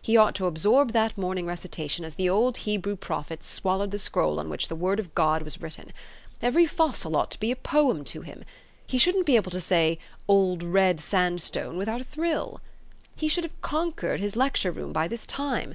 He 0.00 0.16
ought 0.16 0.34
to 0.36 0.46
absorb 0.46 0.92
that 0.92 1.18
morning 1.18 1.44
recitation 1.44 2.06
as 2.06 2.14
the 2.14 2.30
old 2.30 2.56
Hebrew 2.64 2.96
prophets 2.96 3.46
swallowed 3.46 3.90
the 3.90 3.98
scroll 3.98 4.40
on 4.40 4.48
which 4.48 4.68
the 4.68 4.74
word 4.74 4.98
of 4.98 5.14
God 5.14 5.42
was 5.42 5.60
written. 5.60 5.92
Every 6.40 6.64
fossil 6.64 7.14
ought 7.14 7.30
to 7.32 7.38
be 7.38 7.50
a 7.50 7.56
poem 7.56 8.02
to 8.04 8.22
him. 8.22 8.44
He 8.86 8.96
shouldn't 8.96 9.26
be 9.26 9.36
able 9.36 9.50
to 9.50 9.60
say 9.60 9.98
Old 10.28 10.62
Red 10.62 10.98
Sandstone 10.98 11.76
without 11.76 12.00
a 12.00 12.04
thrill! 12.04 12.62
He 13.16 13.28
should 13.28 13.44
have 13.44 13.60
conquered 13.60 14.18
his 14.20 14.34
lecture 14.34 14.72
room 14.72 14.94
by 14.94 15.08
this 15.08 15.26
time. 15.26 15.74